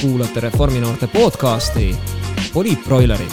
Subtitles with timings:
[0.00, 1.96] kuulate Reforminoorte podcasti
[2.52, 3.32] Poliitbroilerid.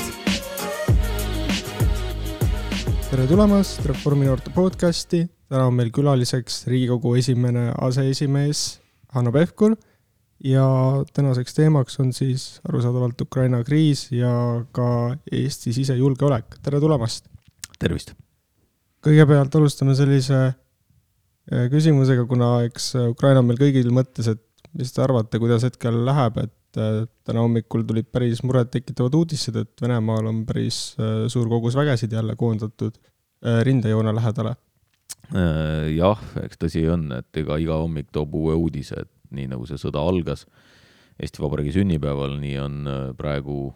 [3.10, 8.64] tere tulemast Reforminoorte podcasti, täna on meil külaliseks Riigikogu esimene aseesimees
[9.14, 9.76] Hanno Pevkur
[10.44, 10.66] ja
[11.14, 17.30] tänaseks teemaks on siis arusaadavalt Ukraina kriis ja ka Eesti sisejulgeolek, tere tulemast!
[17.80, 18.16] tervist!
[19.06, 24.42] kõigepealt alustame sellise äh, küsimusega, kuna eks Ukraina on meil kõigil mõttes, et
[24.80, 29.84] mis te arvate, kuidas hetkel läheb, et äh, täna hommikul tulid päris murettekitavad uudised, et
[29.84, 34.56] Venemaal on päris äh, suur kogus vägesid jälle koondatud äh, rindejoone lähedale?
[35.90, 39.80] jah, eks tõsi on, et ega iga hommik toob uue uudise, et nii nagu see
[39.82, 40.44] sõda algas
[41.18, 42.76] Eesti Vabariigi sünnipäeval, nii on
[43.18, 43.72] praegu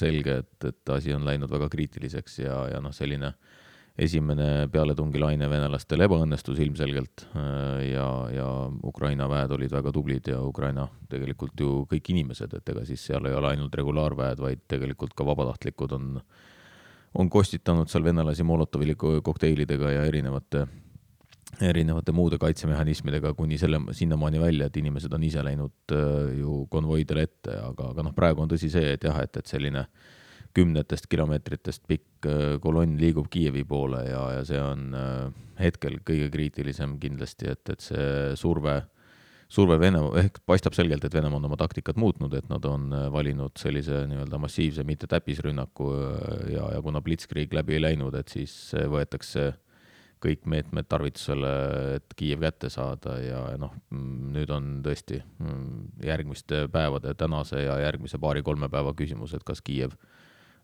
[0.00, 3.65] selge, et, et asi on läinud väga kriitiliseks ja, ja noh, selline äh,
[3.96, 8.48] esimene pealetungilaine venelastel ebaõnnestus ilmselgelt äh, ja, ja
[8.84, 13.28] Ukraina väed olid väga tublid ja Ukraina tegelikult ju kõik inimesed, et ega siis seal
[13.28, 16.10] ei ole ainult regulaarväed, vaid tegelikult ka vabatahtlikud on,
[17.16, 20.66] on kostitanud seal venelasi Molotovi kokteilidega ja erinevate,
[21.64, 27.24] erinevate muude kaitsemehhanismidega kuni selle, sinnamaani välja, et inimesed on ise läinud äh, ju konvoidele
[27.30, 30.14] ette, aga, aga noh, praegu on tõsi see, et jah, et, et selline äh,
[30.56, 35.24] kümnetest kilomeetritest pikk äh, kolonn liigub Kiievi poole ja, ja see on äh,
[35.60, 38.06] hetkel kõige kriitilisem kindlasti, et, et see
[38.40, 38.78] surve,
[39.52, 43.06] surve Venemaa, ehk paistab selgelt, et Venemaa on oma taktikat muutnud, et nad on äh,
[43.12, 45.92] valinud sellise nii-öelda massiivse, mitte täppisrünnaku
[46.54, 49.52] ja, ja kuna Blitzkrieg läbi ei läinud, et siis võetakse
[50.24, 51.48] kõik meetmed tarvitusele,
[51.98, 58.18] et Kiiev kätte saada ja noh, nüüd on tõesti mm, järgmiste päevade, tänase ja järgmise
[58.18, 60.15] paari-kolme päeva küsimus, et kas Kiiev Äh,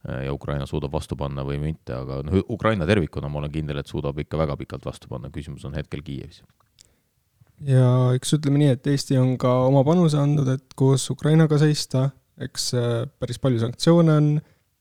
[0.02, 3.90] ja Ukraina suudab vastu panna või mitte, aga noh, Ukraina tervikuna ma olen kindel, et
[3.90, 6.42] suudab ikka väga pikalt vastu panna, küsimus on hetkel Kiievis.
[7.66, 12.08] ja eks ütleme nii, et Eesti on ka oma panuse andnud, et koos Ukrainaga seista,
[12.42, 12.90] eks äh,
[13.22, 14.28] päris palju sanktsioone on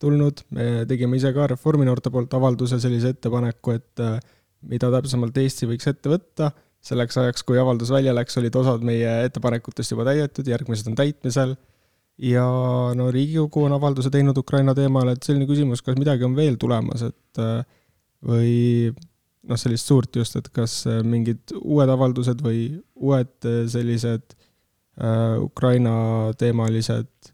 [0.02, 4.18] tulnud, me tegime ise ka Reforminoorte poolt avalduse sellise ettepaneku, et äh,
[4.66, 6.50] mida täpsemalt Eesti võiks ette võtta,
[6.82, 11.54] selleks ajaks, kui avaldus välja läks, olid osad meie ettepanekutest juba täidetud, järgmised on täitmisel
[12.22, 12.46] ja
[12.98, 17.06] no Riigikogu on avalduse teinud Ukraina teemal, et selline küsimus, kas midagi on veel tulemas,
[17.10, 17.64] et äh,
[18.28, 18.52] või
[18.92, 24.38] noh, sellist suurt just, et kas äh, mingid uued avaldused või uued äh, sellised
[25.42, 25.94] Ukraina
[26.38, 27.32] teemalised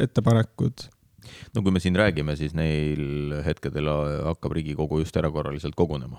[0.00, 0.86] ettepanekud?
[1.54, 3.90] no kui me siin räägime, siis neil hetkedel
[4.30, 6.18] hakkab Riigikogu just erakorraliselt kogunema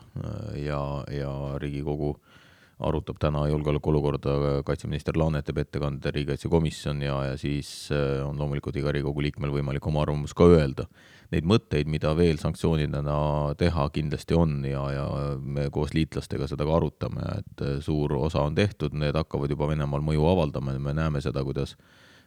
[0.56, 0.80] ja,
[1.12, 2.35] ja Riigikogu äh,
[2.84, 4.36] arutab täna julgeolekuolukorda,
[4.68, 9.86] kaitseminister Laanet teeb ettekande, riigikaitsekomisjon ja, ja siis äh, on loomulikult iga Riigikogu liikmel võimalik
[9.88, 10.88] oma arvamus ka öelda.
[11.32, 13.18] Neid mõtteid, mida veel sanktsioonidena
[13.58, 15.06] teha, kindlasti on ja, ja
[15.40, 19.70] me koos liitlastega seda ka arutame, et äh, suur osa on tehtud, need hakkavad juba
[19.72, 21.78] Venemaal mõju avaldama ja me näeme seda, kuidas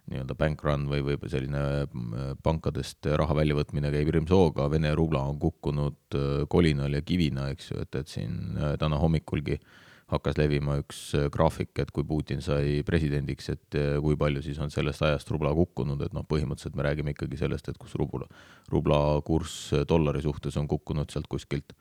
[0.08, 5.36] nii-öelda bank run või, või selline äh, pankadest raha väljavõtmine käib hirmsooga, Vene rubla on
[5.42, 6.16] kukkunud
[6.48, 9.76] kolinal ja kivina, eks ju, et, et siin täna hommikulgi äh,
[10.08, 14.58] hakkas levima üks äh, graafik, et kui Putin sai presidendiks, et äh, kui palju siis
[14.64, 18.28] on sellest ajast rubla kukkunud, et noh, põhimõtteliselt me räägime ikkagi sellest, et kus rubla,
[18.72, 21.76] rubla kurss äh, dollari suhtes on kukkunud sealt kuskilt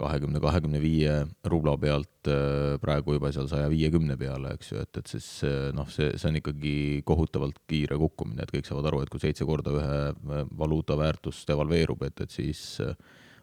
[0.00, 1.12] kahekümne, kahekümne viie
[1.52, 2.28] rubla pealt
[2.80, 5.26] praegu juba seal saja viiekümne peale, eks ju, et, et siis
[5.76, 6.72] noh, see, see on ikkagi
[7.04, 12.06] kohutavalt kiire kukkumine, et kõik saavad aru, et kui seitse korda ühe valuuta väärtus devalveerub,
[12.08, 12.96] et, et siis äh,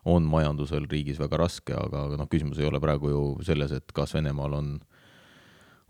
[0.07, 3.91] on majandusel riigis väga raske, aga, aga noh, küsimus ei ole praegu ju selles, et
[3.95, 4.72] kas Venemaal on,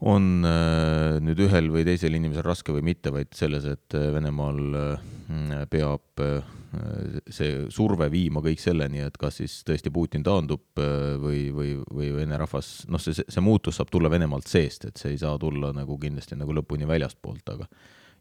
[0.10, 4.62] on äh, nüüd ühel või teisel inimesel raske või mitte, vaid selles, et äh, Venemaal
[4.82, 6.26] äh, peab
[7.32, 10.78] see surve viima kõik selleni, et kas siis tõesti Putin taandub
[11.24, 15.14] või, või, või Vene rahvas, noh, see, see muutus saab tulla Venemaalt seest, et see
[15.16, 17.70] ei saa tulla nagu kindlasti nagu lõpuni väljastpoolt, aga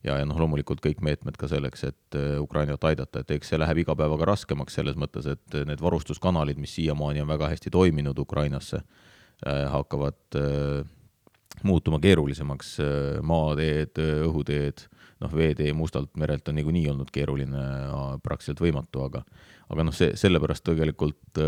[0.06, 3.60] ja, ja noh, loomulikult kõik meetmed ka selleks, et äh, Ukrainat aidata, et eks see
[3.60, 8.18] läheb iga päevaga raskemaks selles mõttes, et need varustuskanalid, mis siiamaani on väga hästi toiminud
[8.22, 8.82] Ukrainasse,
[9.46, 10.84] äh, hakkavad äh,
[11.66, 12.74] muutuma keerulisemaks,
[13.24, 13.96] maateed,
[14.28, 14.82] õhuteed,
[15.24, 17.62] noh, veetee Mustalt merelt on niikuinii olnud keeruline,
[18.22, 19.22] praktiliselt võimatu, aga
[19.72, 21.40] aga noh, see, sellepärast tegelikult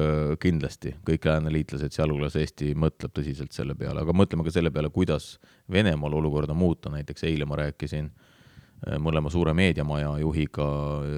[0.42, 5.36] kindlasti kõik lääneliitlased, sealhulgas Eesti, mõtleb tõsiselt selle peale, aga mõtleme ka selle peale, kuidas
[5.70, 8.27] Venemaal olukorda muuta, näiteks eile ma rääkisin äh, Äh,
[9.02, 10.68] mõlema suure meediamaja juhiga,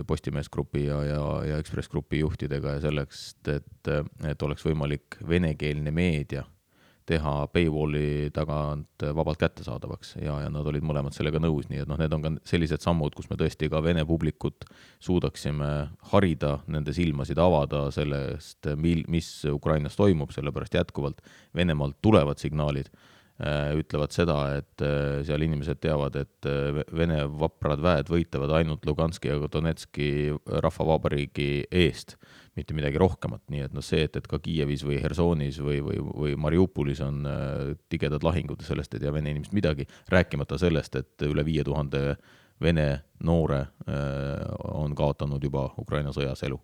[0.07, 3.93] Postimees Grupi ja, ja, ja Ekspress Grupi juhtidega ja selleks, et,
[4.29, 6.47] et oleks võimalik venekeelne meedia
[7.11, 10.15] teha paywall'i tagant vabalt kättesaadavaks.
[10.23, 13.17] Ja, ja nad olid mõlemad sellega nõus, nii et noh, need on ka sellised sammud,
[13.17, 14.69] kus me tõesti ka vene publikut
[15.03, 15.71] suudaksime
[16.13, 21.25] harida, nende silmasid avada sellest, mil, mis Ukrainas toimub, sellepärast jätkuvalt
[21.57, 23.09] Venemaalt tulevad signaalid äh,
[23.41, 29.31] ütlevad seda, et äh, seal inimesed teavad, et äh, Vene vaprad väed võitlevad ainult Luganski
[29.31, 30.11] ja Donetski
[30.45, 32.19] rahvavabariigi eest,
[32.59, 36.03] mitte midagi rohkemat, nii et noh, see, et, et ka Kiievis või Hersonis või, või,
[36.03, 37.25] või Mariupolis on
[37.89, 42.19] tigedad lahingud, sellest ei tea vene inimesed midagi, rääkimata sellest, et üle viie tuhande
[42.61, 43.63] Vene noore
[44.77, 46.59] on kaotanud juba Ukraina sõjas elu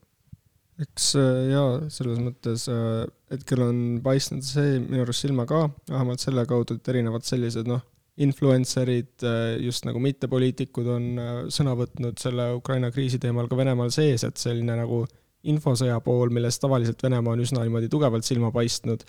[0.83, 6.23] eks äh, jaa, selles mõttes äh, hetkel on paistnud see minu arust silma ka, vähemalt
[6.23, 7.85] selle kaudu, et erinevad sellised noh,
[8.27, 11.07] influencer'id, äh, just nagu mittepoliitikud on
[11.53, 15.05] sõna võtnud selle Ukraina kriisi teemal ka Venemaal sees, et selline nagu
[15.47, 19.05] infosõja pool, millest tavaliselt Venemaa on üsna niimoodi tugevalt silma paistnud,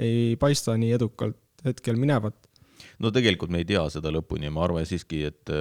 [0.00, 2.36] ei paista nii edukalt hetkel minevat
[3.00, 5.52] no tegelikult me ei tea seda lõpuni, ma arvan siiski, et,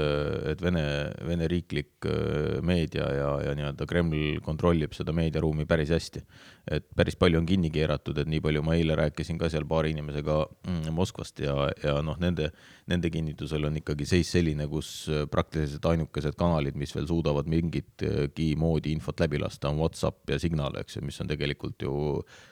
[0.52, 0.84] et Vene,
[1.28, 6.24] Vene riiklik äh, meedia ja, ja nii-öelda Kreml kontrollib seda meediaruumi päris hästi.
[6.72, 9.96] et päris palju on kinni keeratud, et nii palju ma eile rääkisin ka seal paari
[9.96, 10.36] inimesega
[10.68, 12.52] mm, Moskvast ja, ja noh, nende,
[12.92, 18.94] nende kinnitusel on ikkagi seis selline, kus praktiliselt ainukesed kanalid, mis veel suudavad mingitki moodi
[18.94, 21.96] infot läbi lasta, on Whatsapp ja Signal, eks ju, mis on tegelikult ju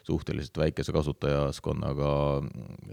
[0.07, 2.11] suhteliselt väikese kasutajaskonnaga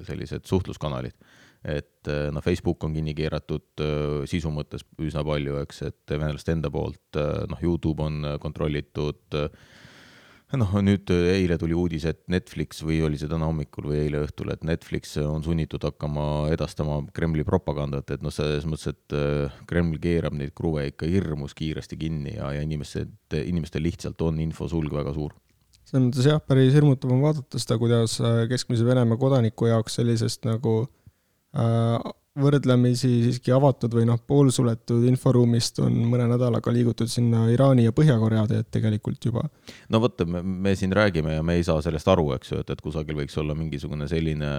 [0.04, 1.16] sellised suhtluskanalid
[1.64, 6.55] et eh, noh, Facebook on kinni keeratud eh, sisu mõttes üsna palju, eks, et venelaste
[6.55, 9.38] enda poolt, eh, noh, Youtube on kontrollitud,
[10.56, 14.53] noh, nüüd eile tuli uudis, et Netflix või oli see täna hommikul või eile õhtul,
[14.55, 20.37] et Netflix on sunnitud hakkama edastama Kremli propagandat, et noh, selles mõttes, et Kreml keerab
[20.38, 25.35] neid kruve ikka hirmus kiiresti kinni ja, ja inimesed, inimestel lihtsalt on infosulg väga suur.
[25.87, 28.17] Selles mõttes jah, päris hirmutav on vaadata seda, kuidas
[28.50, 31.06] keskmise Venemaa kodaniku jaoks sellisest nagu Äh,
[32.37, 38.44] võrdlemisi siiski avatud või noh, poolsuletud inforuumist on mõne nädalaga liigutud sinna Iraani ja Põhja-Korea
[38.50, 39.47] teed tegelikult juba.
[39.88, 42.82] no vot, me, siin räägime ja me ei saa sellest aru, eks ju, et, et
[42.85, 44.50] kusagil võiks olla mingisugune selline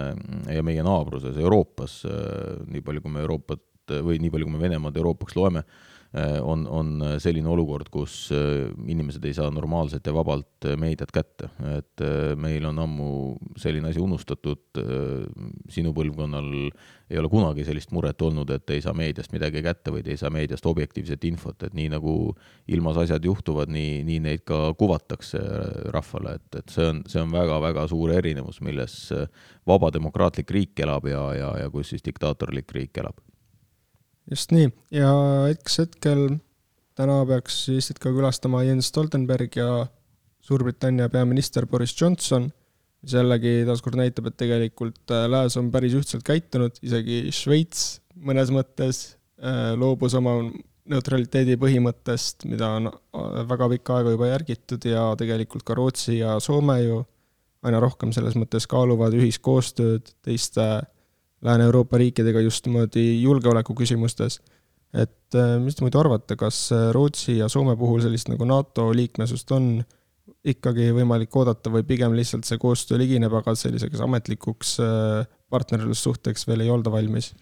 [0.50, 4.64] ja meie naabruses Euroopas, äh, nii palju, kui me Euroopat või nii palju, kui me
[4.66, 10.14] Venemaad Euroopaks loeme, Äh, on, on selline olukord, kus äh, inimesed ei saa normaalselt ja
[10.16, 12.04] vabalt äh, meediat kätte, et
[12.40, 13.10] meil on ammu
[13.60, 14.80] selline asi unustatud,
[15.68, 16.48] sinu põlvkonnal
[17.08, 20.32] ei ole kunagi sellist muret olnud, et ei saa meediast midagi kätte või ei saa
[20.32, 22.14] meediast objektiivset infot, et nii nagu
[22.72, 25.42] ilmas asjad juhtuvad, nii, nii neid ka kuvatakse
[25.92, 29.00] rahvale, et, et see on, see on väga-väga suur erinevus, milles
[29.68, 33.20] vaba demokraatlik riik elab ja, ja, ja kus siis diktaatorlik riik elab
[34.30, 35.10] just nii, ja
[35.52, 36.26] eks hetkel
[36.98, 39.86] täna peaks Eestit ka külastama Jens Stoltenberg ja
[40.48, 42.48] Suurbritannia peaminister Boris Johnson,
[43.04, 48.50] mis jällegi taaskord näitab, et tegelikult äh, Lääs on päris ühtselt käitunud, isegi Šveits mõnes
[48.54, 49.02] mõttes
[49.38, 50.38] äh, loobus oma
[50.88, 56.38] neutraliteedi põhimõttest, mida on äh, väga pikka aega juba järgitud ja tegelikult ka Rootsi ja
[56.42, 57.02] Soome ju
[57.66, 60.68] aina rohkem selles mõttes kaaluvad ühiskoostööd teiste
[61.44, 64.40] Lääne-Euroopa riikidega just niimoodi julgeoleku küsimustes.
[64.94, 68.86] et äh, mis te muidu arvate, kas äh, Rootsi ja Soome puhul sellist nagu NATO
[68.96, 69.82] liikmesust on
[70.48, 76.64] ikkagi võimalik oodata või pigem lihtsalt see koostöö ligineb, aga selliseks ametlikuks äh, partnerlussuhteks veel
[76.64, 77.34] ei olda valmis?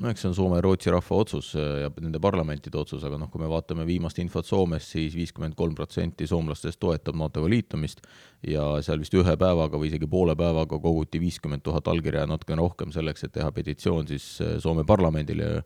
[0.00, 3.18] No eks see on Soome ja Rootsi rahva otsus äh, ja nende parlamentide otsus, aga
[3.20, 7.50] noh, kui me vaatame viimast infot Soomes siis, siis viiskümmend kolm protsenti soomlastest toetab NATO-ga
[7.52, 8.02] liitumist
[8.46, 12.64] ja seal vist ühe päevaga või isegi poole päevaga koguti viiskümmend tuhat allkirja ja natukene
[12.64, 15.60] rohkem selleks, et teha petitsioon siis äh, Soome parlamendile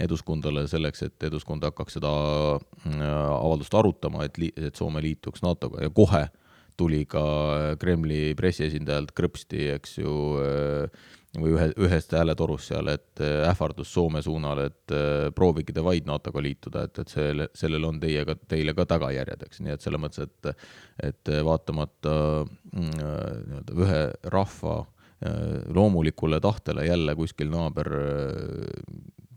[0.00, 2.14] Eduskundale selleks, et Eduskund hakkaks seda
[2.56, 5.84] äh, avaldust arutama, et et Soome liituks NATO-ga.
[5.84, 6.24] Ja kohe
[6.76, 7.22] tuli ka
[7.78, 11.04] Kremli pressiesindajalt krõpsti, eks ju äh,,
[11.40, 16.06] või ühe, ühest hääletorust seal, et äh, ähvardus Soome suunal, et äh, proovige te vaid
[16.08, 20.02] NATO-ga liituda, et, et selle, sellel on teiega, teile ka tagajärjed, eks, nii et selles
[20.02, 20.52] mõttes, et
[21.04, 22.12] et vaatamata
[22.44, 24.02] mm, äh, nii-öelda ühe
[24.34, 24.82] rahva
[25.72, 27.86] loomulikule tahtele jälle kuskil naaber,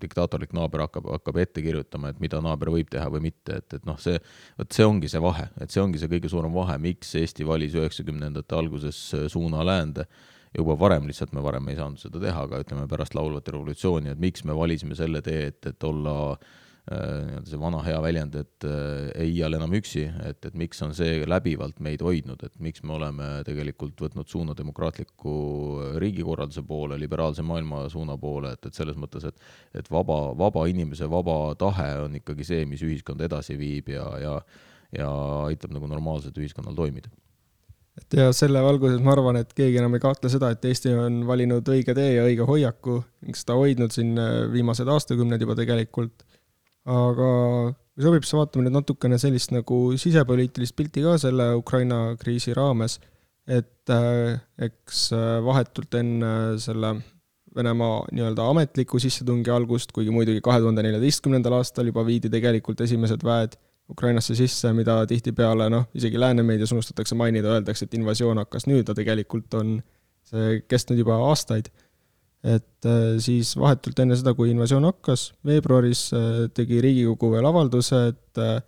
[0.02, 3.86] diktaatorlik naaber hakkab, hakkab ette kirjutama, et mida naaber võib teha või mitte, et, et
[3.88, 4.20] noh, see,
[4.58, 7.78] vot see ongi see vahe, et see ongi see kõige suurem vahe, miks Eesti valis
[7.78, 9.00] üheksakümnendate alguses
[9.32, 10.10] suuna läände
[10.58, 14.22] juba varem, lihtsalt me varem ei saanud seda teha, aga ütleme pärast laulvat revolutsiooni, et
[14.22, 18.68] miks me valisime selle tee, et, et olla äh, nii-öelda see vana hea väljend, et
[18.68, 22.82] äh, ei iial enam üksi, et, et miks on see läbivalt meid hoidnud, et miks
[22.84, 25.36] me oleme tegelikult võtnud suuna demokraatliku
[26.02, 31.10] riigikorralduse poole, liberaalse maailma suuna poole, et, et selles mõttes, et et vaba, vaba inimese
[31.12, 34.40] vaba tahe on ikkagi see, mis ühiskonda edasi viib ja, ja
[34.96, 35.08] ja
[35.50, 37.12] aitab nagu normaalselt ühiskonnal toimida
[37.98, 41.24] et ja selle valguses ma arvan, et keegi enam ei kahtle seda, et Eesti on
[41.28, 43.02] valinud õige tee ja õige hoiaku
[43.34, 46.24] seda hoidnud siin äh, viimased aastakümned juba tegelikult.
[46.88, 47.30] aga
[47.98, 53.00] kui sobib, siis vaatame nüüd natukene sellist nagu sisepoliitilist pilti ka selle Ukraina kriisi raames,
[53.50, 54.38] et äh,
[54.70, 56.98] eks äh, vahetult enne selle
[57.58, 63.24] Venemaa nii-öelda ametliku sissetungi algust, kuigi muidugi kahe tuhande neljateistkümnendal aastal juba viidi tegelikult esimesed
[63.26, 63.56] väed
[63.88, 68.84] Ukrainasse sisse, mida tihtipeale noh, isegi lääne meedias unustatakse mainida, öeldakse, et invasioon hakkas nüüd,
[68.84, 69.78] aga tegelikult on
[70.28, 71.70] see kestnud juba aastaid.
[72.48, 78.02] et äh, siis vahetult enne seda, kui invasioon hakkas, veebruaris äh, tegi Riigikogu veel avalduse,
[78.12, 78.60] et äh,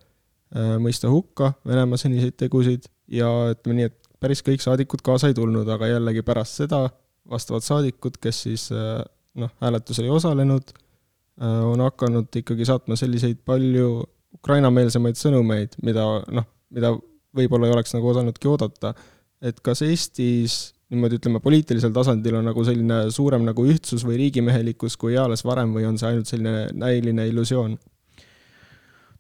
[0.82, 5.70] mõista hukka Venemaa seniseid tegusid ja ütleme nii, et päris kõik saadikud kaasa ei tulnud,
[5.70, 6.88] aga jällegi pärast seda
[7.30, 10.74] vastavad saadikud, kes siis noh, hääletusel ei osalenud,
[11.40, 13.92] on hakanud ikkagi saatma selliseid palju
[14.38, 16.94] Ukraina-meelsemaid sõnumeid, mida noh, mida
[17.36, 18.94] võib-olla ei oleks nagu osanudki oodata.
[19.42, 24.98] et kas Eestis niimoodi ütleme, poliitilisel tasandil on nagu selline suurem nagu ühtsus või riigimehelikkus
[25.00, 27.78] kui eales varem või on see ainult selline näiline illusioon?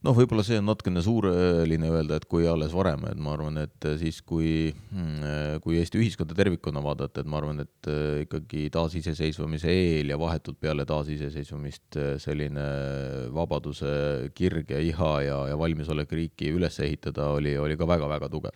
[0.06, 3.88] Noh, võib-olla see on natukene suureline öelda, et kui alles varem, et ma arvan, et
[4.02, 9.72] siis, kui, mm, kui Eesti ühiskonda tervikuna vaadata, et ma arvan, et äh, ikkagi taasiseseisvumise
[9.72, 12.68] eel ja vahetult peale taasiseseisvumist selline
[13.36, 18.56] vabaduse kirg ja iha ja, ja valmisolek riiki üles ehitada oli, oli ka väga-väga tugev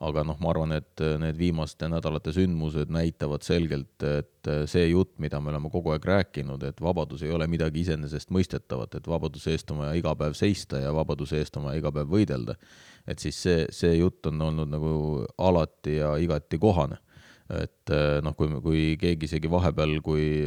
[0.00, 4.86] aga noh, ma arvan, et äh, need viimaste nädalate sündmused näitavad selgelt, et äh, see
[4.88, 9.52] jutt, mida me oleme kogu aeg rääkinud, et vabadus ei ole midagi iseenesestmõistetavat, et vabaduse
[9.52, 12.56] eest on vaja iga päev seista ja vabaduse eest on vaja iga päev võidelda,
[13.04, 14.96] et siis see, see jutt on olnud nagu
[15.36, 16.96] alati ja igati kohane.
[17.50, 20.46] et äh, noh, kui, kui keegi isegi vahepeal, kui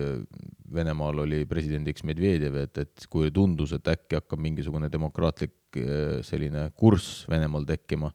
[0.74, 5.78] Venemaal oli presidendiks Medvedjev, et, et kui tundus, et äkki hakkab mingisugune demokraatlik
[6.26, 8.10] selline kurss Venemaal tekkima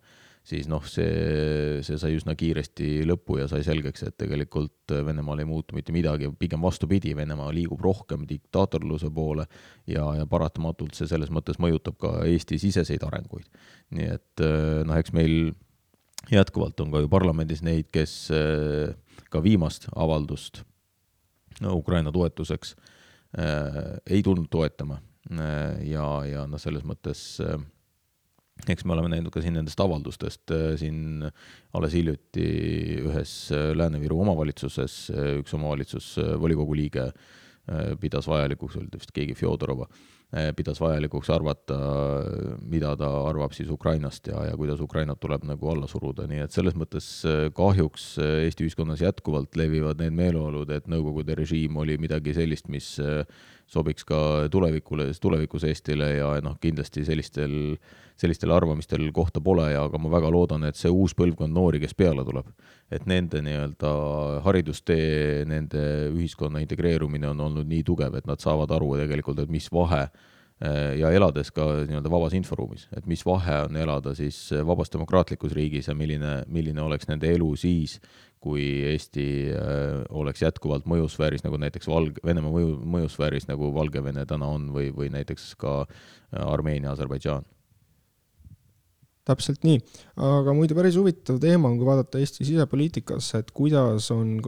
[0.49, 5.49] siis noh, see, see sai üsna kiiresti lõppu ja sai selgeks, et tegelikult Venemaal ei
[5.49, 9.45] muutu mitte midagi, pigem vastupidi, Venemaa liigub rohkem diktaatorluse poole
[9.87, 13.45] ja, ja paratamatult see selles mõttes mõjutab ka Eesti siseseid arenguid.
[13.93, 14.47] nii et
[14.89, 15.53] noh, eks meil
[16.33, 18.17] jätkuvalt on ka ju parlamendis neid, kes
[19.29, 20.63] ka viimast avaldust
[21.61, 22.77] no, Ukraina toetuseks
[23.39, 25.01] äh, ei tulnud toetama
[25.31, 27.59] äh, ja, ja noh, selles mõttes äh,
[28.67, 31.27] eks me oleme näinud ka siin nendest avaldustest äh, siin
[31.77, 32.49] alles hiljuti
[33.07, 35.01] ühes äh, Lääne-Viru omavalitsuses
[35.41, 37.11] üks omavalitsusvolikogu liige
[38.01, 39.85] pidas vajalikuks, oli ta vist keegi Fjodorova,
[40.57, 41.77] pidas vajalikuks arvata,
[42.65, 46.57] mida ta arvab siis Ukrainast ja, ja kuidas Ukrainat tuleb nagu alla suruda, nii et
[46.57, 47.11] selles mõttes
[47.59, 52.95] kahjuks Eesti ühiskonnas jätkuvalt levivad need meeleolud, et Nõukogude režiim oli midagi sellist, mis
[53.69, 54.19] sobiks ka
[54.53, 57.53] tulevikule, tulevikus Eestile ja noh, kindlasti sellistel,
[58.19, 61.95] sellistel arvamistel kohta pole ja aga ma väga loodan, et see uus põlvkond noori, kes
[61.99, 62.49] peale tuleb,
[62.91, 63.93] et nende nii-öelda
[64.47, 65.85] haridustee, nende
[66.15, 70.07] ühiskonna integreerumine on olnud nii tugev, et nad saavad aru tegelikult, et mis vahe
[70.99, 75.87] ja elades ka nii-öelda vabas inforuumis, et mis vahe on elada siis vabas demokraatlikus riigis
[75.87, 78.01] ja milline, milline oleks nende elu siis,
[78.49, 84.49] kui Eesti äh, oleks jätkuvalt mõjusfääris, nagu näiteks Valg-, Venemaa mõju, mõjusfääris, nagu Valgevene täna
[84.57, 87.47] on, või, või näiteks ka äh, Armeenia, Aserbaidžaan.
[89.29, 89.77] täpselt nii,
[90.25, 94.39] aga muidu päris huvitav teema on, kui vaadata Eesti sisepoliitikasse, et kuidas on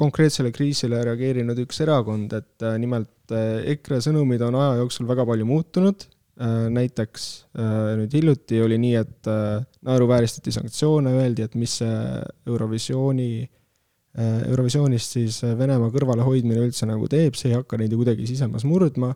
[0.00, 5.46] konkreetsele kriisile reageerinud üks erakond, et äh, nimelt EKRE sõnumid on aja jooksul väga palju
[5.48, 6.08] muutunud
[6.72, 7.24] näiteks
[7.58, 11.98] äh, nüüd hiljuti oli nii, et äh, naeruvääristati sanktsioone, öeldi, et mis see
[12.48, 13.48] Eurovisiooni,
[14.22, 19.08] Eurovisioonist siis Venemaa kõrvalehoidmine üldse nagu teeb, see ei hakka neid ju kuidagi sisemas murdma,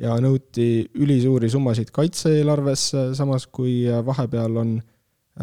[0.00, 4.78] ja nõuti ülisuuri summasid kaitse-eelarvesse, samas kui vahepeal on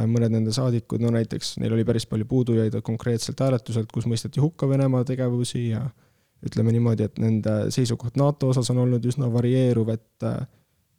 [0.09, 4.67] mõned nende saadikud, no näiteks neil oli päris palju puudujaid konkreetselt hääletuselt, kus mõisteti hukka
[4.69, 5.85] Venemaa tegevusi ja
[6.45, 10.27] ütleme niimoodi, et nende seisukoht NATO osas on olnud üsna varieeruv, et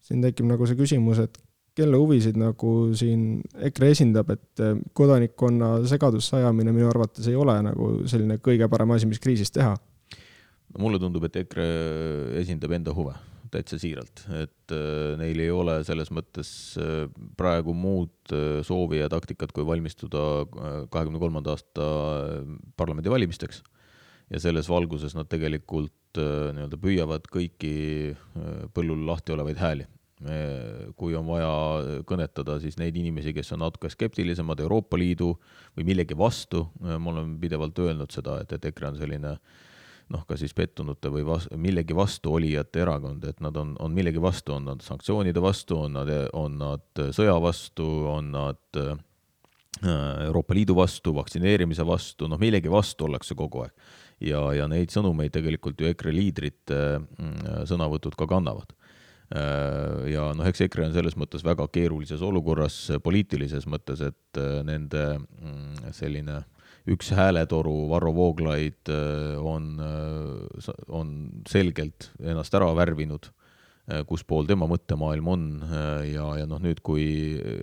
[0.06, 1.38] siin tekib nagu see küsimus, et
[1.76, 7.56] kelle huvisid nagu siin EKRE esindab, et eh, kodanikkonna segadusse ajamine minu arvates ei ole
[7.66, 9.75] nagu selline kõige parem asi, mis kriisis teha.
[10.72, 11.70] no mulle tundub, et EKRE
[12.42, 13.16] esindab enda huve
[13.52, 16.48] täitsa siiralt, et äh, neil ei ole selles mõttes
[16.82, 17.04] äh,
[17.38, 18.34] praegu muud
[18.66, 20.25] soovi ja taktikat, kui valmistuda
[20.90, 21.86] kahekümne kolmanda aasta
[22.76, 23.62] parlamendivalimisteks.
[24.32, 28.16] ja selles valguses nad tegelikult nii-öelda püüavad kõiki
[28.75, 29.86] põllul lahti olevaid hääli
[30.96, 35.35] kui on vaja kõnetada siis neid inimesi, kes on natuke skeptilisemad Euroopa Liidu
[35.76, 39.35] või millegi vastu, ma olen pidevalt öelnud seda, et, et EKRE on selline
[40.12, 44.23] noh, ka siis pettunute või vas-, millegi vastu olijate erakond, et nad on, on millegi
[44.23, 48.94] vastu, on nad sanktsioonide vastu, on nad, on nad sõja vastu, on nad äh,
[50.26, 53.75] Euroopa Liidu vastu, vaktsineerimise vastu, noh, millegi vastu ollakse kogu aeg.
[54.25, 58.73] ja, ja neid sõnumeid tegelikult ju EKRE liidrite äh, sõnavõtud ka kannavad
[59.30, 65.06] ja noh, eks EKRE on selles mõttes väga keerulises olukorras poliitilises mõttes, et äh, nende
[65.18, 66.45] mm, selline
[66.87, 68.87] üks hääletoru, Varro Vooglaid,
[69.42, 69.73] on,
[70.87, 71.09] on
[71.50, 73.26] selgelt ennast ära värvinud
[73.87, 77.04] Äh, kus pool tema mõttemaailm on äh, ja, ja noh, nüüd, kui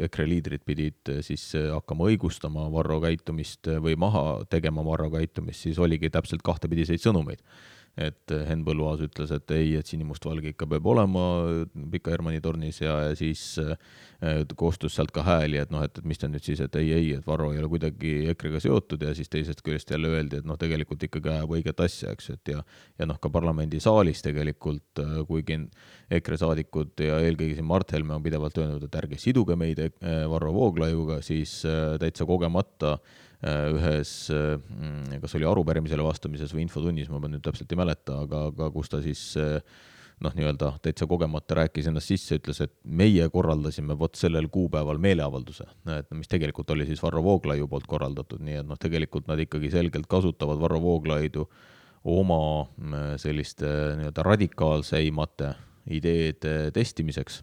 [0.06, 5.82] EKRE liidrid pidid äh, siis hakkama õigustama Varro käitumist või maha tegema Varro käitumist, siis
[5.84, 7.44] oligi täpselt kahtepidiseid sõnumeid
[8.00, 11.24] et Henn Põlluaas ütles, et ei, et sinimustvalge ikka peab olema
[11.94, 13.76] Pika Hermanni tornis ja, ja siis äh,
[14.58, 17.12] koostus sealt ka hääli, et noh, et, et mis ta nüüd siis, et ei, ei,
[17.20, 20.58] et Varro ei ole kuidagi EKRE-ga seotud ja siis teisest küljest jälle öeldi, et noh,
[20.58, 22.64] tegelikult ikkagi ajab õiget asja, eks, et ja
[22.98, 25.60] ja noh, ka parlamendisaalis tegelikult, äh, kuigi
[26.14, 30.24] EKRE saadikud ja eelkõige siin Mart Helme on pidevalt öelnud, et ärge siduge meid äh,
[30.32, 31.60] Varro Vooglaiuga, siis
[32.02, 37.80] täitsa kogemata äh, ühes, äh, kas oli arupärimisele vastamises või infotunnis, ma nüüd täpselt ei
[37.80, 39.58] mäleta, aga, aga kus ta siis äh,
[40.24, 45.68] noh, nii-öelda täitsa kogemata rääkis ennast sisse, ütles, et meie korraldasime vot sellel kuupäeval meeleavalduse,
[45.98, 49.74] et mis tegelikult oli siis Varro Vooglaiu poolt korraldatud, nii et noh, tegelikult nad ikkagi
[49.74, 51.48] selgelt kasutavad Varro Vooglaidu
[52.14, 52.40] oma
[53.20, 53.68] selliste
[54.00, 55.54] nii-öelda radikaalseimate
[55.96, 57.42] ideede testimiseks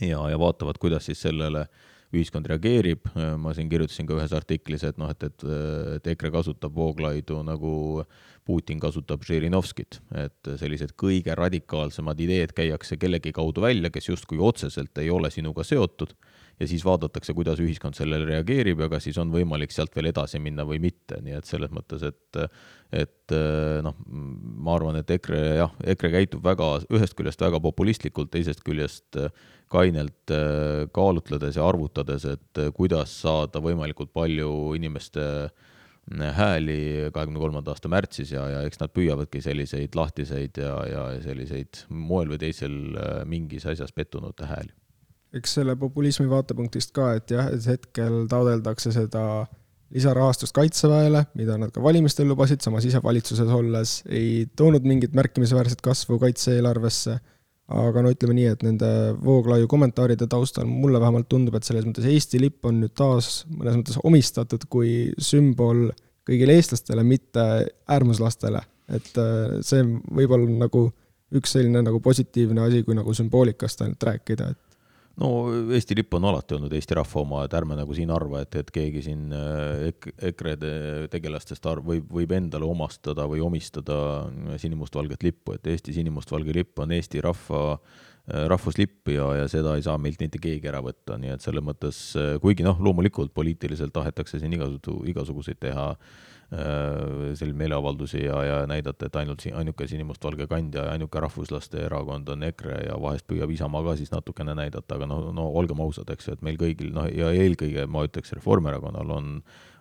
[0.00, 3.08] ja, ja vaatavad, kuidas siis sellele äh, ühiskond reageerib,
[3.40, 5.46] ma siin kirjutasin ka ühes artiklis, et noh, et, et,
[5.96, 7.72] et EKRE kasutab Vooglaidu nagu
[8.44, 14.98] Putin kasutab Žirinovskit, et sellised kõige radikaalsemad ideed käiakse kellegi kaudu välja, kes justkui otseselt
[15.00, 16.12] ei ole sinuga seotud
[16.60, 20.40] ja siis vaadatakse, kuidas ühiskond sellele reageerib ja kas siis on võimalik sealt veel edasi
[20.42, 22.42] minna või mitte, nii et selles mõttes, et
[22.92, 23.32] et
[23.84, 29.16] noh, ma arvan, et EKRE jah, EKRE käitub väga, ühest küljest väga populistlikult, teisest küljest
[29.72, 30.34] kainelt
[30.92, 35.24] kaalutledes ja arvutades, et kuidas saada võimalikult palju inimeste
[36.10, 41.84] hääli kahekümne kolmanda aasta märtsis ja, ja eks nad püüavadki selliseid lahtiseid ja, ja selliseid
[41.88, 42.74] moel või teisel
[43.30, 44.74] mingis asjas pettunute hääli
[45.36, 49.24] eks selle populismi vaatepunktist ka, et jah, et hetkel taodeldakse seda
[49.92, 55.84] lisarahastust Kaitseväele, mida nad ka valimistel lubasid, samas ise valitsuses olles ei toonud mingit märkimisväärset
[55.84, 57.18] kasvu kaitse-eelarvesse,
[57.72, 58.88] aga no ütleme nii, et nende
[59.24, 63.78] Vooglaiu kommentaaride taustal mulle vähemalt tundub, et selles mõttes Eesti lipp on nüüd taas mõnes
[63.80, 65.90] mõttes omistatud kui sümbol
[66.28, 67.46] kõigile eestlastele, mitte
[67.90, 68.62] äärmuslastele.
[68.92, 70.88] et äh, see võib olla nagu
[71.32, 74.71] üks selline nagu positiivne asi, kui nagu sümboolikast ainult rääkida, et
[75.20, 75.30] no
[75.74, 78.70] Eesti lipp on alati olnud Eesti rahva oma, et ärme nagu siin arva, et, et
[78.74, 80.54] keegi siin äh, ek-, EKRE
[81.12, 83.98] tegelastest arv-, võib, võib endale omastada või omistada
[84.62, 89.84] sinimustvalget lippu, et Eesti sinimustvalge lipp on Eesti rahva äh, rahvuslipp ja, ja seda ei
[89.84, 93.94] saa meilt mitte keegi ära võtta, nii et selles mõttes, äh, kuigi noh, loomulikult poliitiliselt
[93.94, 99.86] tahetakse siin igasugu, igasuguseid teha äh, selliseid meeleavaldusi ja, ja näidata, et ainult siin ainuke
[99.88, 104.54] sinimustvalge kandja ja ainuke rahvuslaste erakond on EKRE ja vahest püüab Isamaa ka siis natukene
[104.58, 108.04] näidata, aga no, no olgem ausad, eks ju, et meil kõigil, noh, ja eelkõige ma
[108.08, 109.36] ütleks, Reformierakonnal on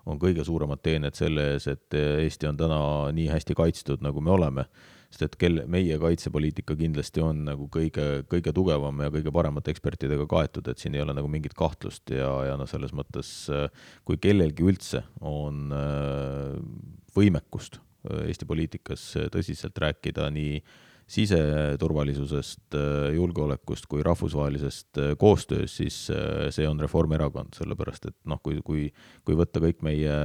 [0.10, 2.80] on kõige suuremad teened selle ees, et Eesti on täna
[3.14, 4.66] nii hästi kaitstud, nagu me oleme
[5.12, 10.28] sest et kelle, meie kaitsepoliitika kindlasti on nagu kõige, kõige tugevam ja kõige paremate ekspertidega
[10.32, 13.34] kaetud, et siin ei ole nagu mingit kahtlust ja, ja noh, selles mõttes
[14.08, 16.56] kui kellelgi üldse on äh,
[17.18, 20.62] võimekust äh, Eesti poliitikas tõsiselt rääkida nii
[21.12, 26.00] siseturvalisusest, äh, julgeolekust kui rahvusvahelisest koostööst, siis
[26.56, 28.88] see on Reformierakond, sellepärast et noh, kui, kui,
[29.28, 30.18] kui võtta kõik meie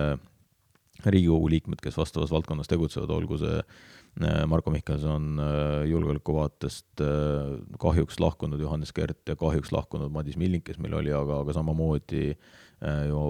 [1.04, 7.56] Riigikogu liikmed, kes vastavas valdkonnas tegutsevad, olgu see Äh, Marko Mihkelson äh, julgeoleku vaatest äh,
[7.78, 12.30] kahjuks lahkunud Johannes Kert ja kahjuks lahkunud Madis Milling, kes meil oli, aga, aga samamoodi
[12.76, 13.20] ju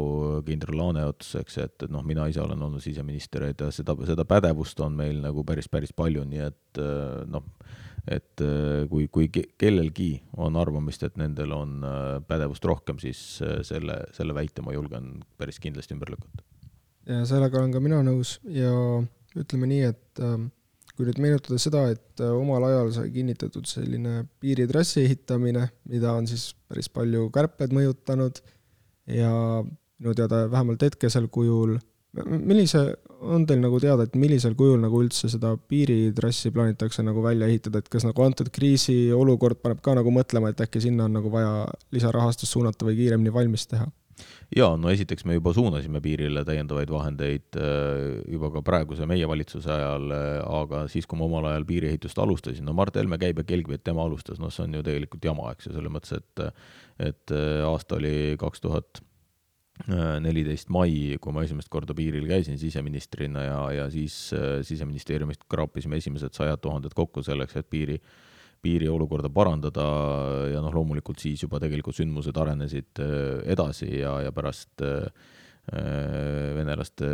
[0.43, 4.81] kindral Laaneots, eks, et, et noh, mina ise olen olnud siseminister, et seda, seda pädevust
[4.83, 6.81] on meil nagu päris, päris palju, nii et
[7.31, 7.47] noh,
[8.11, 8.43] et
[8.91, 10.09] kui, kui kellelgi
[10.43, 11.79] on arvamist, et nendel on
[12.27, 16.43] pädevust rohkem, siis selle, selle väite ma julgen päris kindlasti ümber lükata.
[17.07, 18.75] ja sellega olen ka mina nõus ja
[19.37, 20.39] ütleme nii, et äh,
[20.97, 26.29] kui nüüd meenutada seda, et äh, omal ajal sai kinnitatud selline piiritrassi ehitamine, mida on
[26.31, 28.41] siis päris palju kärped mõjutanud
[29.13, 29.33] ja
[30.01, 31.77] minu teada vähemalt hetkesel kujul,
[32.27, 32.81] millise,
[33.21, 37.81] on teil nagu teada, et millisel kujul nagu üldse seda piiritrassi plaanitakse nagu välja ehitada,
[37.81, 41.67] et kas nagu antud kriisiolukord paneb ka nagu mõtlema, et äkki sinna on nagu vaja
[41.97, 43.89] lisarahastust suunata või kiiremini valmis teha?
[44.55, 49.73] Jaa, no esiteks me juba suunasime piirile täiendavaid vahendeid äh, juba ka praeguse meie valitsuse
[49.73, 53.47] ajal, äh, aga siis, kui ma omal ajal piiriehitust alustasin, no Mart Helme käib ja
[53.49, 56.47] kelgib, et tema alustas, noh, see on ju tegelikult jama, eks ju, selles mõttes, et
[57.03, 59.03] et äh, aasta oli kaks tuhat
[60.25, 64.15] neliteist mai, kui ma esimest korda piiril käisin siseministrina ja, ja siis
[64.65, 68.15] Siseministeeriumist kraapisime esimesed sajad tuhanded kokku selleks, et piiri äh,
[68.67, 69.87] piiri olukorda parandada
[70.51, 75.07] ja noh, loomulikult siis juba tegelikult sündmused arenesid äh, edasi ja, ja pärast äh,
[76.57, 77.09] venelaste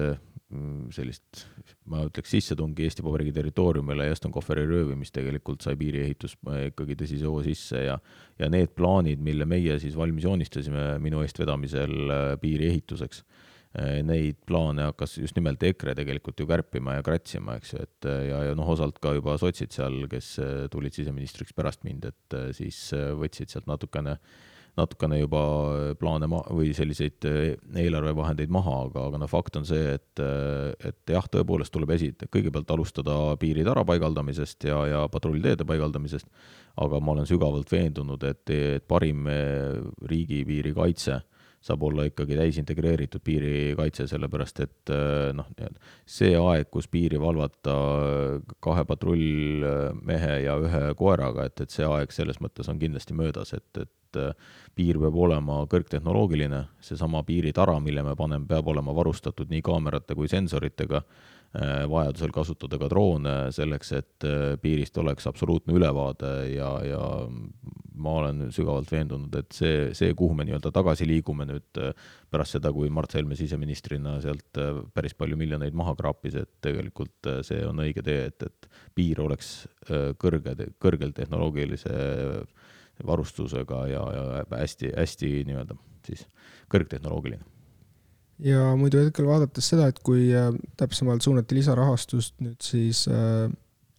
[0.53, 1.47] mm, sellist,
[1.88, 6.37] ma ütleks, sissetungi Eesti Vabariigi territooriumile ja Estonkoferi röövimist tegelikult sai piiriehitus
[6.73, 7.97] ikkagi tõsise hoo sisse ja
[8.41, 13.52] ja need plaanid, mille meie siis valmis joonistasime minu eestvedamisel piiri ehituseks Äh,
[14.05, 18.27] neid plaane hakkas just nimelt EKRE tegelikult ju kärpima ja kratsima, eks ju, et äh,
[18.29, 22.37] ja, ja noh, osalt ka juba sotsid seal, kes äh, tulid siseministriks pärast mind, et
[22.57, 24.19] siis võtsid sealt natukene,
[24.77, 25.41] natukene juba
[26.01, 31.33] plaane ma- või selliseid eelarvevahendeid maha, aga, aga noh, fakt on see, et, et jah,
[31.33, 36.29] tõepoolest tuleb esi-, kõigepealt alustada piiritara paigaldamisest ja, ja patrullteede paigaldamisest,
[36.85, 39.25] aga ma olen sügavalt veendunud, et, et parim
[40.13, 41.23] riigipiiri kaitse
[41.62, 45.48] saab olla ikkagi täisintegreeritud piirikaitse, sellepärast et äh, noh,
[46.09, 47.77] see aeg, kus piiri valvata
[48.64, 53.68] kahe patrullmehe ja ühe koeraga, et, et see aeg selles mõttes on kindlasti möödas, et,
[53.79, 54.33] et äh,
[54.75, 60.31] piir peab olema kõrgtehnoloogiline, seesama piiritara, mille me paneme, peab olema varustatud nii kaamerate kui
[60.33, 61.03] sensoritega
[61.53, 67.01] Äh, vajadusel kasutada ka droone selleks, et äh, piirist oleks absoluutne ülevaade ja, ja
[67.92, 71.92] ma olen sügavalt veendunud, et see, see, kuhu me nii-öelda tagasi liigume nüüd äh,
[72.33, 74.62] pärast seda, kui Mart Helme siseministrina sealt
[74.96, 79.53] päris palju miljoneid maha kraapis, et tegelikult see on õige tee, et, et piir oleks
[80.25, 81.92] kõrge, kõrgel tehnoloogilise
[83.07, 86.26] varustusega ja, ja hästi, hästi nii-öelda siis
[86.72, 87.44] kõrgtehnoloogiline
[88.42, 90.50] ja muidu hetkel vaadates seda, et kui äh,
[90.81, 93.50] täpsemalt suunati lisarahastust nüüd siis äh,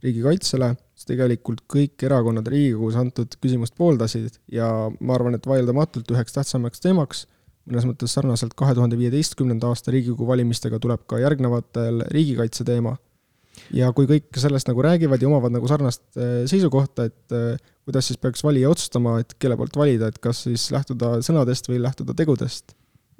[0.03, 4.67] riigikaitsele, siis tegelikult kõik erakonnad Riigikogus antud küsimust pooldasid ja
[4.99, 7.25] ma arvan, et vaieldamatult üheks tähtsamaks teemaks,
[7.69, 12.97] mõnes mõttes sarnaselt kahe tuhande viieteistkümnenda aasta Riigikogu valimistega tuleb ka järgnevatel riigikaitse teema.
[13.75, 17.37] Ja kui kõik sellest nagu räägivad ja omavad nagu sarnast äh, seisukohta, et
[17.83, 21.81] kuidas siis peaks valija otsustama, et kelle poolt valida, et kas siis lähtuda sõnadest või
[21.83, 22.75] lähtuda tegudest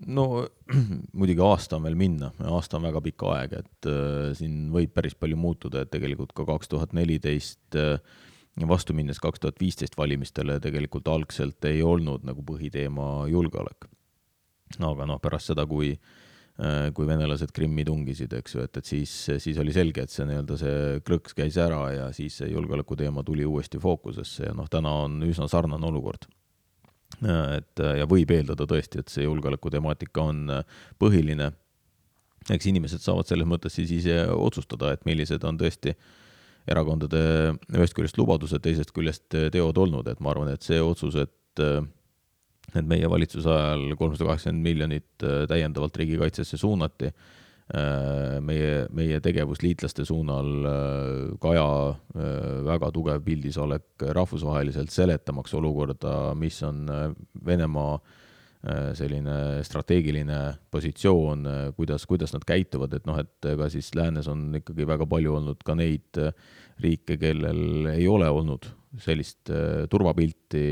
[0.07, 0.25] no
[1.19, 5.15] muidugi aasta on veel minna, aasta on väga pikk aeg, et äh, siin võib päris
[5.19, 7.97] palju muutuda, et tegelikult ka kaks tuhat neliteist äh,
[8.69, 13.87] vastu minnes kaks tuhat viisteist valimistele tegelikult algselt ei olnud nagu põhiteema julgeolek.
[14.79, 16.22] aga noh, pärast seda, kui äh,
[16.93, 19.09] kui venelased Krimmi tungisid, eks ju, et, et siis,
[19.41, 23.47] siis oli selge, et see nii-öelda see krõks käis ära ja siis see julgeolekuteema tuli
[23.49, 26.29] uuesti fookusesse ja noh, täna on üsna sarnane olukord
[27.21, 30.63] et ja võib eeldada tõesti, et see julgeolekutemaatika on äh,
[30.99, 31.51] põhiline.
[32.49, 35.93] eks inimesed saavad selles mõttes siis ise otsustada, et millised on tõesti
[36.67, 37.19] erakondade
[37.75, 41.83] ühest küljest lubadused, teisest küljest teod olnud, et ma arvan, et see otsus, et äh,
[42.73, 47.11] et meie valitsuse ajal kolmsada kaheksakümmend miljonit äh, täiendavalt riigikaitsesse suunati
[47.71, 51.67] Äh, meie, meie tegevus liitlaste suunal, äh, Kaja
[52.67, 56.83] väga tugev pildisolek rahvusvaheliselt, seletamaks olukorda, mis on
[57.45, 57.95] Venemaa
[58.95, 60.37] selline strateegiline
[60.71, 65.33] positsioon, kuidas, kuidas nad käituvad, et noh, et ega siis läänes on ikkagi väga palju
[65.35, 66.19] olnud ka neid
[66.83, 68.69] riike, kellel ei ole olnud
[69.03, 69.51] sellist
[69.91, 70.63] turvapilti,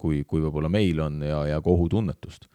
[0.00, 2.48] kui, kui võib-olla meil on ja, ja ka ohutunnetust.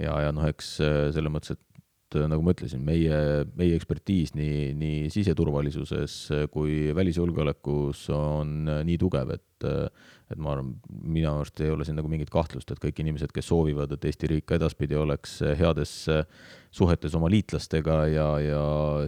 [0.00, 1.71] ja, ja noh, eks selles mõttes, et
[2.12, 3.18] et äh, nagu ma ütlesin, meie,
[3.58, 6.16] meie ekspertiis nii, nii siseturvalisuses
[6.52, 9.86] kui välisjulgeolekus on äh, nii tugev, et äh,
[10.32, 13.50] et ma arvan, minu arust ei ole siin nagu mingit kahtlust, et kõik inimesed, kes
[13.50, 15.92] soovivad, et Eesti riik ka edaspidi oleks heades
[16.72, 18.62] suhetes oma liitlastega ja, ja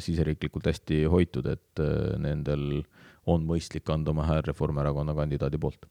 [0.05, 1.81] siseriiklikult hästi hoitud, et
[2.21, 2.83] nendel
[3.25, 5.89] on mõistlik anda oma hääl Reformierakonna kandidaadi poolt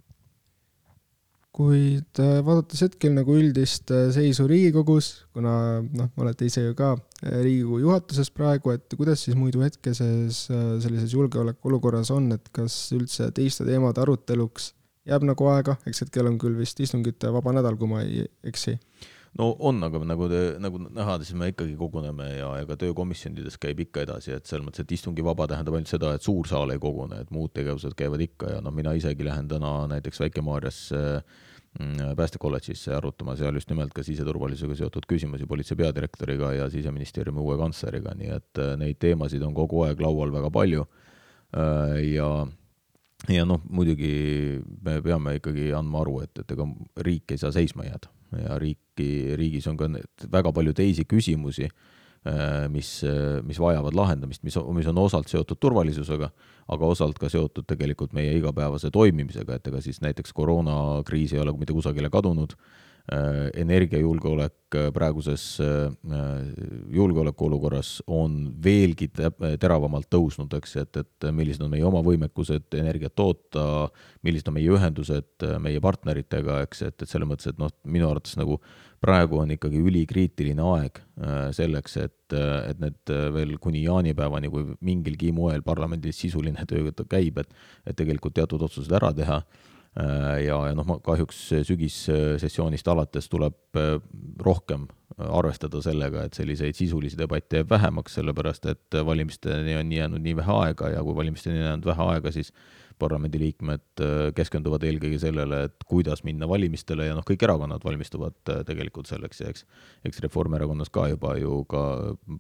[1.54, 6.96] kuid äh, vaadates hetkel nagu üldist äh, seisu Riigikogus, kuna noh, olete ise ju ka
[6.96, 13.30] äh, Riigikogu juhatuses praegu, et kuidas siis muidu hetkeses sellises julgeolekuolukorras on, et kas üldse
[13.38, 14.72] teiste teemade aruteluks
[15.10, 18.80] jääb nagu aega, eks hetkel on küll vist istungite vaba nädal, kui ma ei eksi
[19.40, 20.28] no on, aga nagu
[20.62, 24.66] nagu näha, siis me ikkagi koguneme ja, ja ka töökomisjonides käib ikka edasi, et selles
[24.68, 28.22] mõttes, et istungivaba tähendab ainult seda, et suur saal ei kogune, et muud tegevused käivad
[28.26, 31.02] ikka ja noh, mina isegi lähen täna näiteks Väike-Maarjasse
[31.80, 37.58] mm, päästekolledžisse arutama seal just nimelt ka siseturvalisusega seotud küsimusi politsei peadirektoriga ja siseministeeriumi uue
[37.62, 40.86] kantsleriga, nii et äh, neid teemasid on kogu aeg laual väga palju.
[41.58, 42.30] Äh, ja
[43.32, 46.68] ja noh, muidugi me peame ikkagi andma aru, et, et ega
[47.08, 49.90] riik ei saa seisma jääda ja riiki, riigis on ka
[50.32, 51.70] väga palju teisi küsimusi,
[52.28, 52.96] äh, mis,
[53.48, 56.32] mis vajavad lahendamist, mis, mis on osalt seotud turvalisusega,
[56.74, 61.56] aga osalt ka seotud tegelikult meie igapäevase toimimisega, et ega siis näiteks koroonakriis ei ole
[61.58, 65.92] mitte kusagile kadunud, Äh, energiajulgeolek äh, praeguses äh,
[66.96, 69.10] julgeolekuolukorras on veelgi
[69.60, 73.90] teravamalt tõusnud, eks, et, et millised on meie oma võimekused energiat toota,
[74.24, 78.40] millised on meie ühendused meie partneritega, eks, et, et selles mõttes, et noh, minu arvates
[78.40, 78.62] nagu
[79.04, 81.04] praegu on ikkagi ülikriitiline aeg
[81.52, 87.52] selleks, et, et need veel kuni jaanipäevani, kui mingilgi moel parlamendis sisuline töö käib, et,
[87.84, 89.42] et tegelikult teatud otsused ära teha.
[89.44, 93.98] Äh, ja, ja noh, kahjuks sügissessioonist alates tuleb äh,
[94.42, 100.34] rohkem arvestada sellega, et selliseid sisulisi debatte jääb vähemaks, sellepärast et valimisteni on jäänud nii
[100.40, 102.50] vähe aega ja kui valimisteni on jäänud vähe aega, siis
[103.02, 109.12] parlamendiliikmed äh, keskenduvad eelkõige sellele, et kuidas minna valimistele ja noh, kõik erakonnad valmistuvad tegelikult
[109.12, 109.68] selleks ja eks,
[110.10, 111.84] eks Reformierakonnas ka juba ju ka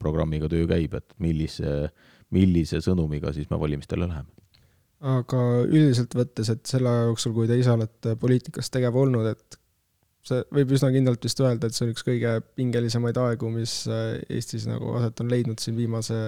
[0.01, 1.91] programmiga töö käib, et millise,
[2.33, 4.42] millise sõnumiga siis me valimistele läheme
[5.03, 9.57] aga üldiselt võttes, et selle aja jooksul, kui te ise olete poliitikas tegev olnud, et
[10.23, 14.21] see võib üsna kindlalt vist öelda, et see on üks kõige pingelisemaid aegu, mis äh,
[14.31, 16.19] Eestis nagu aset on leidnud siin viimase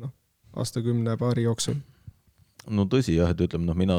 [0.00, 0.12] noh,
[0.60, 1.78] aastakümne-paari jooksul.
[2.68, 3.96] no tõsi jah, et ütleme noh, mina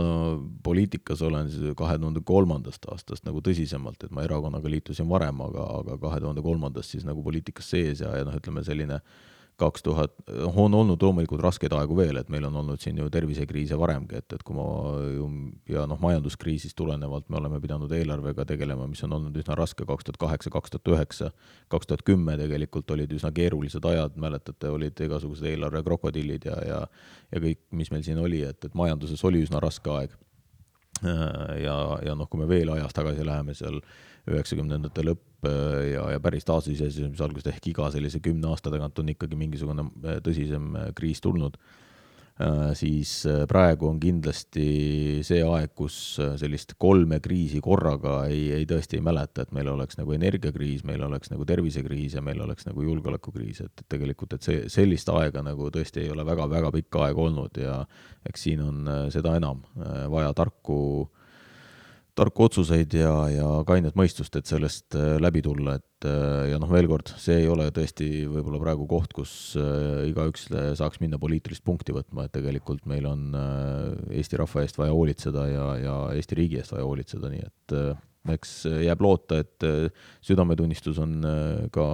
[0.62, 5.66] poliitikas olen siis kahe tuhande kolmandast aastast nagu tõsisemalt, et ma erakonnaga liitusin varem, aga,
[5.82, 9.20] aga kahe tuhande kolmandast siis nagu poliitikas sees ja, ja noh, ütleme selline äh,
[9.62, 10.16] kaks tuhat,
[10.50, 14.36] on olnud loomulikult raskeid aegu veel, et meil on olnud siin ju tervisekriise varemgi, et,
[14.36, 14.66] et kui ma
[15.14, 15.30] ju
[15.72, 20.10] ja noh, majanduskriisist tulenevalt me oleme pidanud eelarvega tegelema, mis on olnud üsna raske, kaks
[20.10, 21.32] tuhat kaheksa, kaks tuhat üheksa,
[21.74, 26.82] kaks tuhat kümme tegelikult olid üsna keerulised ajad, mäletate, olid igasugused eelarvekrokodillid ja, ja
[27.32, 30.16] ja kõik, mis meil siin oli, et, et majanduses oli üsna raske aeg.
[31.02, 33.80] ja, ja noh, kui me veel ajas tagasi läheme seal
[34.30, 39.14] üheksakümnendate lõpp äh, ja, ja päris taasiseseisvumise algusest ehk iga sellise kümne aasta tagant on
[39.14, 41.60] ikkagi mingisugune äh, tõsisem äh, kriis tulnud,
[42.74, 43.10] siis
[43.52, 44.62] praegu on kindlasti
[45.22, 50.00] see aeg, kus sellist kolme kriisi korraga ei, ei tõesti ei mäleta, et meil oleks
[50.00, 54.64] nagu energiakriis, meil oleks nagu tervisekriis ja meil oleks nagu julgeolekukriis, et tegelikult, et see,
[54.74, 57.78] sellist aega nagu tõesti ei ole väga-väga pikka aega olnud ja
[58.26, 59.62] eks siin on seda enam
[60.10, 61.21] vaja tarku äh,
[62.18, 66.70] tarku otsuseid ja, ja kainet mõistust, et sellest äh, läbi tulla, et äh, ja noh,
[66.72, 71.64] veel kord, see ei ole tõesti võib-olla praegu koht, kus äh, igaüks saaks minna poliitilist
[71.68, 73.30] punkti võtma, et tegelikult meil on
[74.12, 77.76] Eesti rahva eest vaja hoolitseda ja, ja Eesti riigi eest vaja hoolitseda, nii et
[78.32, 78.52] eks
[78.86, 79.66] jääb loota, et
[80.22, 81.16] südametunnistus on
[81.74, 81.86] ka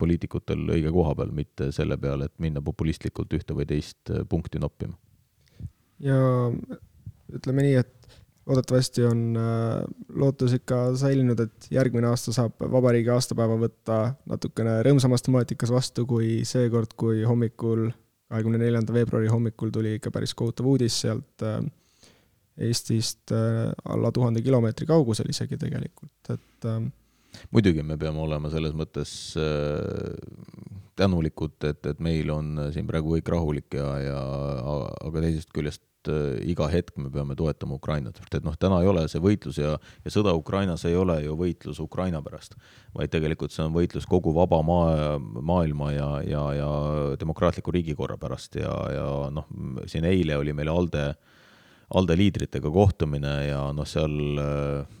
[0.00, 4.98] poliitikutel õige koha peal, mitte selle peale, et minna populistlikult ühte või teist punkti noppima.
[6.04, 6.18] ja
[7.32, 7.99] ütleme nii, et
[8.46, 9.82] loodetavasti on äh,
[10.14, 13.98] lootus ikka säilinud, et järgmine aasta saab vabariigi aastapäeva võtta
[14.30, 17.88] natukene rõõmsamas temaatikas vastu kui seekord, kui hommikul,
[18.30, 21.60] kahekümne neljanda veebruari hommikul tuli ikka päris kohutav uudis sealt äh,
[22.60, 26.66] Eestist äh, alla tuhande kilomeetri kaugusel isegi tegelikult, et
[27.54, 29.12] muidugi me peame olema selles mõttes
[30.98, 34.18] tänulikud, et, et meil on siin praegu kõik rahulik ja, ja
[35.06, 38.88] aga teisest küljest Äh, iga hetk me peame toetama Ukrainat, sest et noh, täna ei
[38.88, 42.56] ole see võitlus ja, ja sõda Ukrainas ei ole ju võitlus Ukraina pärast,
[42.96, 46.70] vaid tegelikult see on võitlus kogu vaba maa, maailma ja, ja, ja
[47.20, 49.50] demokraatliku riigikorra pärast ja, ja noh,
[49.90, 51.04] siin eile oli meil ALDE,
[51.92, 54.98] ALDE liidritega kohtumine ja noh, seal äh,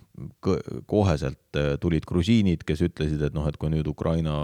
[0.84, 4.34] koheselt äh, tulid grusiinid, kes ütlesid, et noh, et kui nüüd Ukraina,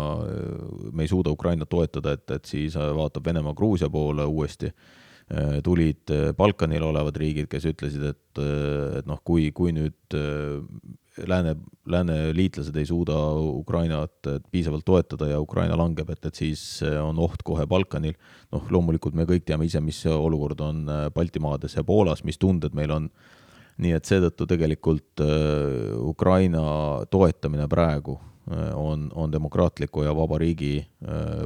[0.88, 4.72] me ei suuda Ukrainat toetada, et, et siis vaatab Venemaa Gruusia poole uuesti
[5.66, 10.14] tulid äh, Balkanil olevad riigid, kes ütlesid, et, äh, et noh, kui, kui nüüd
[11.26, 11.56] lääne,
[11.90, 17.42] lääne liitlased ei suuda Ukrainat piisavalt toetada ja Ukraina langeb, et, et siis on oht
[17.42, 18.14] kohe Balkanil.
[18.54, 20.84] noh, loomulikult me kõik teame ise, mis olukord on
[21.14, 23.10] Baltimaades ja Poolas, mis tunded meil on.
[23.76, 25.20] nii et seetõttu tegelikult
[26.00, 26.62] Ukraina
[27.10, 28.14] toetamine praegu
[28.46, 30.78] on, on demokraatliku ja vaba riigi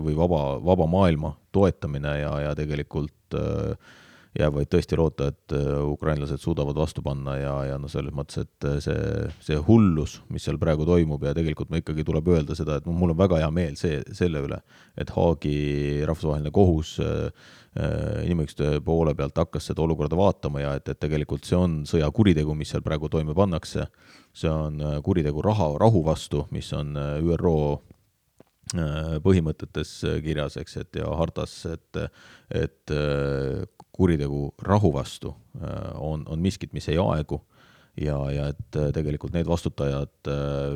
[0.04, 3.96] või vaba, vaba maailma toetamine ja, ja tegelikult Äh,
[4.38, 8.44] jääb vaid tõesti loota, et äh, ukrainlased suudavad vastu panna ja, ja noh, selles mõttes,
[8.44, 12.54] et äh, see, see hullus, mis seal praegu toimub ja tegelikult me ikkagi tuleb öelda
[12.54, 14.60] seda, et mul on väga hea meel see, selle üle,
[14.94, 15.56] et Haagi
[16.06, 16.94] rahvusvaheline kohus
[17.70, 22.72] inimõiguste poole pealt hakkas seda olukorda vaatama ja et, et tegelikult see on sõjakuritegu, mis
[22.72, 23.86] seal praegu toime pannakse.
[24.34, 27.54] see on kuritegu raha, rahu vastu, mis on ÜRO
[28.70, 31.98] Äh, põhimõtetes kirjas, eks, et ja hartas, et,
[32.54, 37.40] et äh, kuritegu rahu vastu äh, on, on miskit, mis ei aegu
[38.00, 40.30] ja, ja et tegelikult need vastutajad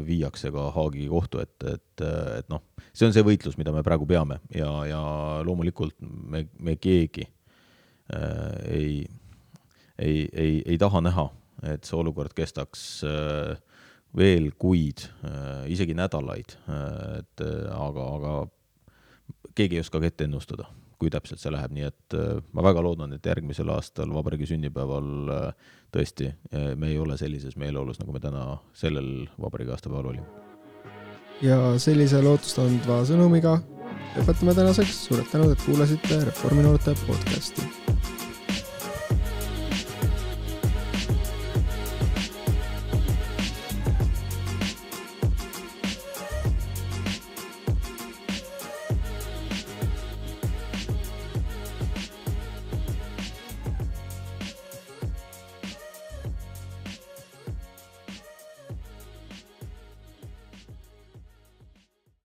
[0.07, 2.07] viiakse ka Haagi kohtu ette, et, et,
[2.41, 4.41] et noh, see on see võitlus, mida me praegu peame.
[4.55, 5.03] Ja, ja
[5.47, 8.97] loomulikult me, me keegi äh, ei,
[9.99, 11.29] ei, ei, ei taha näha,
[11.75, 13.55] et see olukord kestaks äh,
[14.15, 15.09] veel kuid,
[15.67, 16.53] isegi nädalaid,
[17.19, 17.43] et
[17.75, 18.35] aga, aga
[19.59, 20.69] keegi ei oska ka ette ennustada,
[21.05, 22.17] kui täpselt see läheb, nii et
[22.57, 25.11] ma väga loodan, et järgmisel aastal vabariigi sünnipäeval
[25.95, 26.31] tõesti
[26.81, 30.27] me ei ole sellises meeleolus, nagu me täna sellel vabariigi aastapäeval olime.
[31.45, 33.59] ja sellise lootustandva sõnumiga
[34.17, 37.84] lõpetame tänaseks, suured tänud, et kuulasite Reformi noorte podcasti